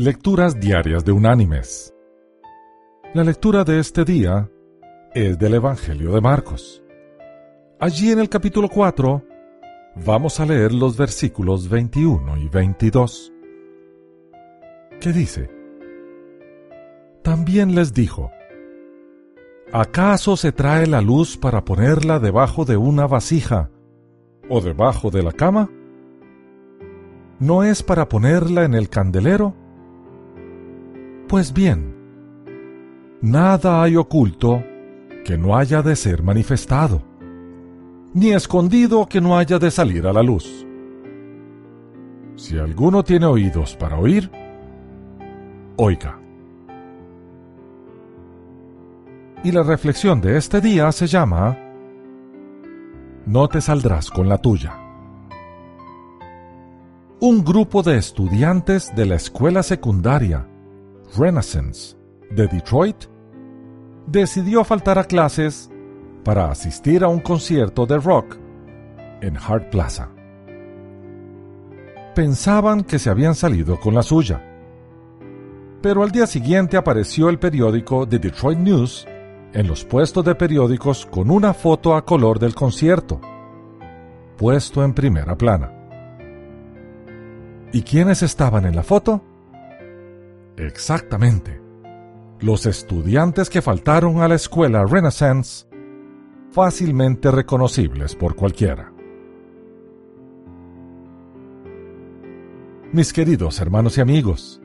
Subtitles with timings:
[0.00, 1.92] Lecturas Diarias de Unánimes.
[3.14, 4.48] La lectura de este día
[5.12, 6.84] es del Evangelio de Marcos.
[7.80, 9.24] Allí en el capítulo 4
[10.06, 13.32] vamos a leer los versículos 21 y 22.
[15.00, 15.50] ¿Qué dice?
[17.24, 18.30] También les dijo,
[19.72, 23.68] ¿acaso se trae la luz para ponerla debajo de una vasija
[24.48, 25.68] o debajo de la cama?
[27.40, 29.66] ¿No es para ponerla en el candelero?
[31.28, 31.94] Pues bien,
[33.20, 34.64] nada hay oculto
[35.26, 37.02] que no haya de ser manifestado,
[38.14, 40.66] ni escondido que no haya de salir a la luz.
[42.36, 44.30] Si alguno tiene oídos para oír,
[45.76, 46.18] oiga.
[49.44, 51.58] Y la reflexión de este día se llama
[53.26, 54.78] No te saldrás con la tuya.
[57.20, 60.46] Un grupo de estudiantes de la escuela secundaria
[61.16, 61.96] Renaissance
[62.30, 63.04] de Detroit
[64.06, 65.70] decidió faltar a clases
[66.24, 68.36] para asistir a un concierto de rock
[69.20, 70.10] en Hart Plaza.
[72.14, 74.44] Pensaban que se habían salido con la suya,
[75.80, 79.06] pero al día siguiente apareció el periódico The Detroit News
[79.52, 83.20] en los puestos de periódicos con una foto a color del concierto,
[84.36, 85.72] puesto en primera plana.
[87.72, 89.22] ¿Y quiénes estaban en la foto?
[90.58, 91.60] Exactamente.
[92.40, 95.66] Los estudiantes que faltaron a la escuela Renaissance,
[96.50, 98.92] fácilmente reconocibles por cualquiera.
[102.92, 104.60] Mis queridos hermanos y amigos,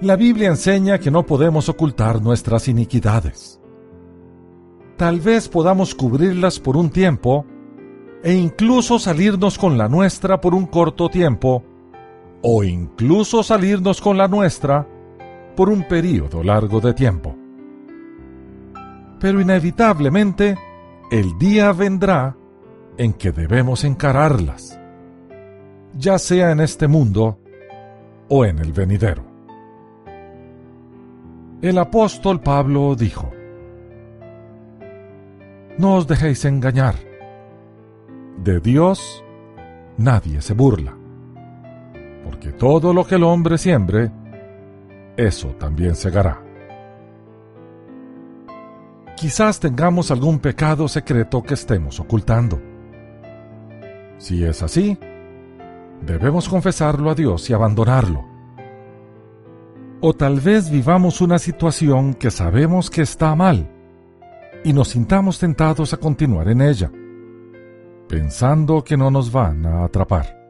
[0.00, 3.60] la Biblia enseña que no podemos ocultar nuestras iniquidades.
[4.96, 7.46] Tal vez podamos cubrirlas por un tiempo
[8.22, 11.64] e incluso salirnos con la nuestra por un corto tiempo,
[12.46, 14.86] o incluso salirnos con la nuestra
[15.56, 17.34] por un periodo largo de tiempo.
[19.18, 20.58] Pero inevitablemente
[21.10, 22.36] el día vendrá
[22.98, 24.78] en que debemos encararlas,
[25.94, 27.38] ya sea en este mundo
[28.28, 29.24] o en el venidero.
[31.62, 33.32] El apóstol Pablo dijo,
[35.78, 36.96] No os dejéis engañar.
[38.36, 39.24] De Dios
[39.96, 40.94] nadie se burla,
[42.34, 44.10] porque todo lo que el hombre siembre,
[45.16, 46.42] eso también segará.
[49.16, 52.60] Quizás tengamos algún pecado secreto que estemos ocultando.
[54.18, 54.98] Si es así,
[56.04, 58.24] debemos confesarlo a Dios y abandonarlo
[60.00, 63.70] o tal vez vivamos una situación que sabemos que está mal
[64.64, 66.90] y nos sintamos tentados a continuar en ella,
[68.08, 70.43] pensando que no nos van a atrapar.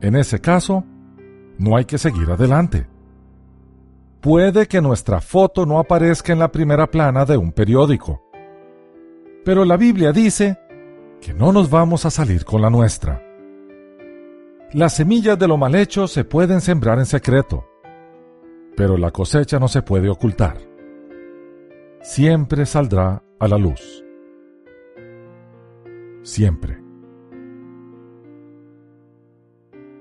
[0.00, 0.84] En ese caso,
[1.58, 2.86] no hay que seguir adelante.
[4.20, 8.22] Puede que nuestra foto no aparezca en la primera plana de un periódico,
[9.44, 10.58] pero la Biblia dice
[11.20, 13.22] que no nos vamos a salir con la nuestra.
[14.72, 17.66] Las semillas de lo mal hecho se pueden sembrar en secreto,
[18.76, 20.58] pero la cosecha no se puede ocultar.
[22.00, 24.04] Siempre saldrá a la luz.
[26.22, 26.89] Siempre.